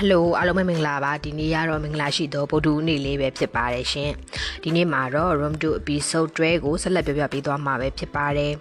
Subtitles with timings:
[0.00, 4.10] ဟယ်လိုအားလုံးပဲမင်္ဂလာပါဒီနေ့ကတော့မင်္ဂလာရှိသောဗုဒ္ဓဦးနေ့လေးပဲဖြစ်ပါတယ်ရှင်
[4.62, 8.52] ဒီနေ့မှာတော့ room 2 episode 12ကိုဆက်လက်ပြောပြပေးသွားမှာပဲဖြစ်ပါတယ်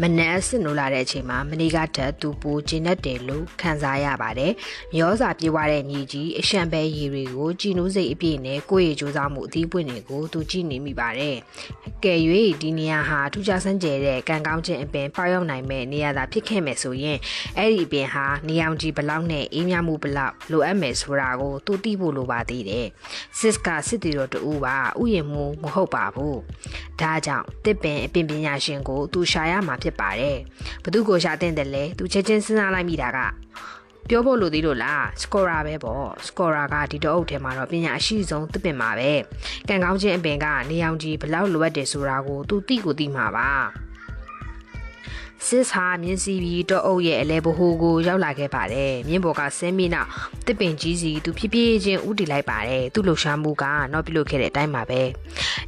[0.00, 4.52] မနက်စစ်နိုးလာတဲ့အချိန်မှာမနီကထက်သူပူကျင်းတတ်တယ်လို့ခံစားရပါတယ်။
[4.94, 11.36] မျောစာပြေးွားတဲ့ညီကြီးအရှံပဲရီတွေကိုကြည်နူးစိတ်အပြည့်နဲ့ကိုယ့်ရဲ့စူးစမ်းမှုအသီးပွင့်တွေကိုသူကြည့်နေမိပါတယ်။
[12.04, 12.14] ကဲ၍
[12.62, 17.18] ဒီနေရာဟာထူးခြားဆန်းကျယ်တဲ့ကံကောင်းခြင်းအပင်ပေါရောက်နိုင်မဲ့နေရာသာဖြစ်ခဲ့မယ်ဆိုရင်
[17.58, 22.86] အဲ့ဒီအပင်ဟာနေအောင်ကြီးဘလောက်နဲ့အေးမြမှုဘလောက်လိုအပ်မယ်ဆိုတာကိုသူသိဖို့လိုပါသေးတယ်။
[23.38, 26.36] စစ်ကစစ်တီတော်တူပါဥယျာဉ်မှုမဟုတ်ပါဘူး။
[27.00, 30.38] ဒါကြောင့်တစ်ပင်အပင်ပညာရှင်ကိုသူရှာရမှာဖြစ်ပါတယ်။
[30.84, 33.18] ဘသူကိုရှာတဲ့တယ်လဲသူချက်ချင်းစဉ်းစားလိုက်မိတာက
[34.08, 39.12] ပြောဖို့လိုသေးလို့လားစကောရာပဲပေါ့စကောရာကဒီတော့အုပ်ထဲမှာတော့ပညာအရှိဆုံးသစ်ပင်ပါပဲ
[39.68, 43.50] ကံကောင်းခြင်းအပင်ကနေအောင်ကြီးဘလောက်လိုအပ်တယ်ဆိုတာကိုသူသိကိုသိမှာပါ
[45.48, 50.08] စစ်ဟာမြင်းစီပြီးတော့အုပ်ရဲ့အလဲဘဟိုကိုရောက်လာခဲ့ပါတယ်မြင်းဘော်ကဆင်းပြီးနောက်
[50.46, 55.02] တစ်ပင်ကြီးစီသူဖြည်းဖြည်းချင်းဥတီလိုက်ပါတယ်သူ့လှူရှားမှုကတော့ပြုလုပ်ခဲ့တဲ့အတိုင်းပါပဲ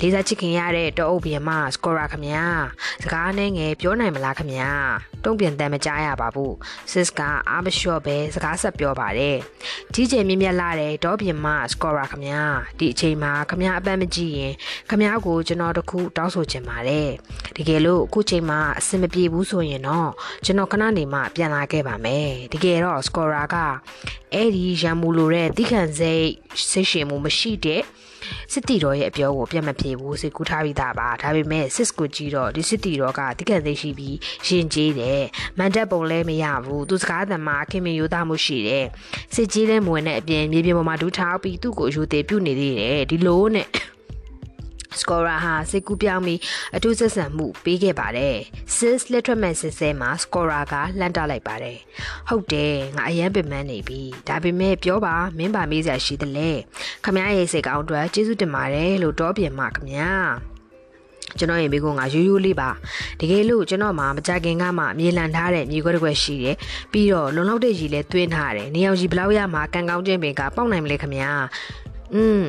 [0.00, 2.44] လေးစားချစ်ခင်ရတဲ့တော့အုပ်ပြန်မစကောရာခမညာ
[3.02, 4.70] စကားနဲ့ငယ်ပြောနိုင်မလားခမညာ
[5.24, 6.54] တုံ့ပြန်တမ်းမကြားရပါဘူး
[6.92, 9.36] စစ်ကအားမလျှော့ပဲစကားဆက်ပြောပါတယ်
[9.94, 12.42] ကြီးကျယ်မြင့်မြတ်လာတဲ့တော့ပြန်မစကောရာခမညာ
[12.78, 14.52] ဒီအချိန်မှာခမညာအပန်းမကြည့်ရင်
[14.90, 17.08] ခမညာကိုကျွန်တော်တခုတောင်းဆိုချင်ပါတယ်
[17.56, 20.10] တကယ်လို့အခုချိန်မှာအဆင်မပြေဘူးဆိုရင်တော့
[20.44, 23.56] ကျွန်တော်ခဏနေမှပြန်လာခဲ့ပါမယ်တကယ်တော့စကောရာက
[24.34, 26.28] အဲ့ဒီရံမူလိုတဲ့တိခန့်စိတ်
[26.70, 27.82] စိတ်ရှင်မှုမရှိတဲ့
[28.52, 35.22] စစ်တီတော်ရဲ့အပြောကိုပြတ်မပြေဘူးစိတ်ကူးထားပြီးသားပါဒါပေမဲ့စစ်ကိုကြည့်တော့ဒီစစ်တီတော်ကတိခန့်စိတ်ရှိပြီးရှင်ကျေးတယ်
[35.58, 38.86] မန်တက်ပုံလည်းမရဘူးသူစကားသမားခင်မင်ရိုးသားမှုရှိတယ်
[39.34, 43.66] စစ်ကြီးလည်းမဝင်တဲ့အပြင်မြေပြင်ပေါ်မှာဒူးထားပြီးသူ့ကိုယူသေးပြုတ်နေသေးတယ်ဒီလိုနဲ့
[45.00, 46.40] စကောရာဟာစိတ်ကူးပြောင်းပြီး
[46.76, 48.36] အထူးဆက်ဆံမှုပေးခဲ့ပါတယ်။
[48.76, 51.78] Sis Letterman စစ်စဲမှာစကောရာကလှမ်းတလိုက်ပါတယ်။
[52.28, 56.50] ဟုတ်တယ်ငါအရန်ပင်ပန်းနေပြီ။ဒါပေမဲ့ပြောပါမင်းပါမေးစရာရှိတယ်လေ။
[57.04, 60.12] ခမရဲ့စိတ်ကောင်းအတွက်ကျေးဇူးတင်ပါတယ်လို့တောပြင်မခမညာ။
[61.38, 62.70] ကျွန်တော်ရဲ့မိကုန်းကရိုးရိုးလေးပါ
[63.20, 66.56] တကယ်လို့ကျွန်တော်မှမကြခင်ကမှမြေလန်ထားတဲ့မြေခွက်တစ်ခွက်ရှိတယ်
[66.92, 71.30] ပြီးတော့လုံလောက်တဲ့ရီလည်းတွင်းထားတယ်နေအောင်ရီဘလောက်ရမှာကန်ကောင်းခြင်းပင်ကပေါက်နိုင်မလဲခမညာ
[72.14, 72.42] อืม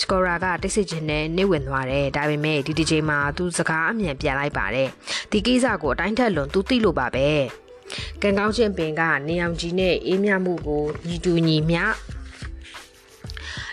[0.00, 4.88] စကောရာကတိတ်ဆိတ်ခြင်းနဲ့နေဝင်သွားတယ်ဒါပေမဲ့ဒီဒီချိန်မှာသူစကားအမြန်ပြန်လိုက်ပါတယ်
[5.30, 7.28] ဒီကိစ္စကိုအတိုင်းထက်လွန်သူသိလို့ပါပဲ
[8.22, 11.82] ကံကောင်းခြင်းပင်ကနေအောင်ကြီးနဲ့အေးမြမှုကိုညီတူညီမျှ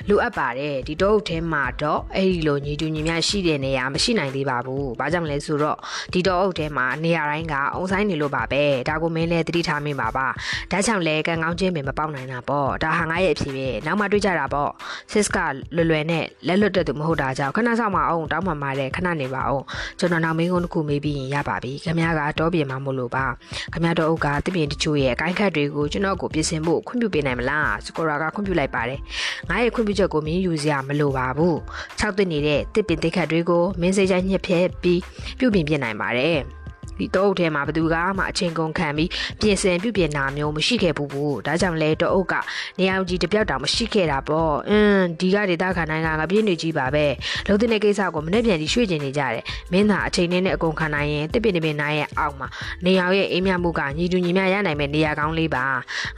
[0.10, 5.78] လိုအပ်ပါတယ်ဒီတော့အုပ်ထဲမှာတော့အဲ့ဒီလိုညီတူညီမျှရှိတဲ့နေရာမရှိနိုင်သေးပါဘူး။ဘာကြောင့်လဲဆိုတော့
[6.14, 10.28] ဒီတော့အုပ်ထဲမှာနေရာတိုင်းကအုံဆိုင်နေလို့ပါပဲ။ဒါကိုမင်းလည်းသတိထားမိပါပါ။
[10.72, 14.70] ဒါကြောင့်လဲကံကောင်းခြင်းပင်မပေါက်နိုင်တာပေါ့။ဒါဟာငါရဲ့အဖြစ်ပဲ။နောက်မှတွေးကြတာပေါ့။
[15.12, 15.38] Sis က
[15.76, 19.64] လွယ်လွယ်နဲ့လက်လွတ်တဲ့သူမဟုတ်တာကြောင့်ခဏဆောင်မအောင်တောင်းမှမာတဲ့ခဏနေပါအောင်။
[20.00, 23.26] ကျွန်တော်နောက်မင်းကုန်းတစ်ခုမေးပြီးရင်ရပါပြီ။ခင်ဗျားကတော့ပြင်မှာမို့လို့ပါ။
[23.74, 29.00] ခင်ဗျားတော့အုပ်ကတပင်တချို့ရဲ့အကိုင်းခတ်တွေကိုကျွန်တော်ကိုပြင်ဆင်ဖို့ခွင့်ပြုပေးနိုင်မလား။စကောရာကခွင့်ပြုလိုက်ပါတယ်။
[29.50, 31.56] ငါရဲ့ခွင့်ပြုချက်ကိုမင်းယူစရာမလိုပါဘူး။
[32.00, 35.02] ၆သိနေတဲ့တစ်ပင်တိခတ်တွေကိုမင်းစိတ်ချိုင်းညှက်ဖြဲပြီး
[35.40, 36.40] ပြုပြင်ပြနိုင်ပါတယ်။
[37.00, 39.10] ဒီတော့အုပ်ထဲမှာဘသူကမှအချိန်ကုန်ခံပြီး
[39.42, 42.34] ပြင်ဆင်ပြုပြင်တာမျိုးမရှိခဲ့ဘူးဘူးဒါကြောင့်လဲတော့အုပ်က
[42.80, 47.06] နေအောင်ကြီးတပြောက်တောင်မရှိခဲ့တာပေါ့အင်းဒီကဒေတာခနိုင်ကငါပြင်းနေကြီးပါပဲ
[47.48, 52.48] လုံးတဲ့ကိစ္စကိုမနေ့ပြန်ကြီးရွှေ့ကျင်နေကြတယ်မင်းသာအချိန်နဲ့အကုန်ခံနိုင်ရင်တစ်ပင်တစ်ပင်နိုင်ရဲ့အောက်မှာ
[52.86, 55.66] နေအောင်ရဲ့အိမ်မြမှုကညီတူညီမျှရနိုင်မဲ့နေရာကောင်းလေးပါ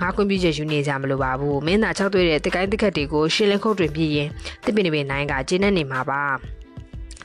[0.01, 4.29] ငါကွန်ပျူတာယူနေကြမလို့ပါဘူးမင်းသာ၆တွေ့တဲ့တကိုင်းတစ်ခက်တွေကိုရှင်းလင်းခုတ်တွင်ပြည့်ရင်
[4.65, 6.58] တစ်ပင်တစ်ပင်နိုင်ကကျင်းနေနေမှာပါ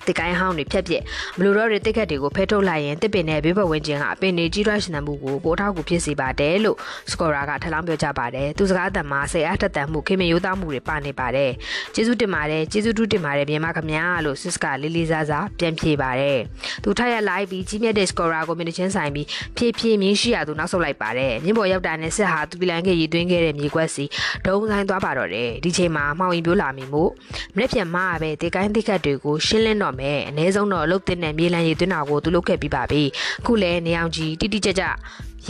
[0.07, 1.03] တစ်ကိုင်းဟောင်းတွေဖြက်ပြက်
[1.39, 6.77] မလိုတော့တဲ့တိတ်ခတ်တွေကိုဖဲထုတ်လိုက်ရင်တစ်ပင်နဲ့ဘေးဘဝဝင်ခြင်းကအပင်တွေကြီးထွားရှင်သန်မှုကိုပိုထောက်ကူဖြစ်စေပါတယ်လို့
[7.11, 11.51] စကောရာကထပ်လောင်းပြောကြပါတယ်သူစကားအတန်မှာစိတ်အားထက်သန်မှုခင်မရိုးသားမှုတွေပါနေပါတယ်
[11.95, 16.39] ကျေးဇူးတင်ပါတယ်ကျေးဇူးတူးတင်ပါတယ်မြန်မာခမညာလို့စစ်ကလေးလေးစားစားပြန်ဖြေပါတယ်
[16.85, 19.27] သူထပ်ရလိုက်ပြီးကြီးမြတ်တဲ့စကောရာကိုမြင်ချင်းဆိုင်ပြီး
[19.57, 24.05] ဖြည့်ဖြည့်မြင်းရှိရသူနောက်ဆုတ်လိုက်ပါတယ်မြင်းပေါ်ရောက်တာနဲ့စစ်ဟာသူပီလန်ကရည်သွင်းခဲ့တဲ့မြေကွက်စီ
[24.45, 27.11] ဒုံဆိုင်သွားပါတော့တယ်ဒီချိန်မှာမှောင်ရင်ပြိုးလာမိမို့
[27.57, 33.03] မနေ့ပြန်မရပဲတေကိုင်းတိခတ်တွေကိုရှင်းလင်းတော့မယ်အ ਨੇ ဆုံးတော့အလုတ်တင်တဲ့မြေလံရည်သွင်းတာကိုသူလုပ်ခဲ့ပြီးပါပြီ
[33.41, 34.85] အခုလည်းနေအောင်ကြီးတိတိကျကျ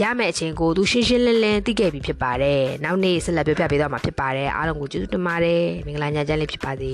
[0.01, 6.91] ရမယ့်အချိန်ကိုသူရှင်းရှင်းလင်းလင်းသိခဲ့ပြီးဖြစ်ပါတယ်နောက်နေ့ဆက်လက်ပြောပြပေးတော့မှာဖြစ်ပါတယ်အားလုံးကိုကျေးဇူးတင်ပါတယ်မင်္ဂလာညချမ်းလေးဖြစ်ပါစေ